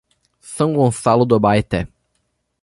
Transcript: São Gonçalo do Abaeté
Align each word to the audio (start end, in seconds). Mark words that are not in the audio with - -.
São 0.41 0.73
Gonçalo 0.73 1.27
do 1.27 1.35
Abaeté 1.35 1.87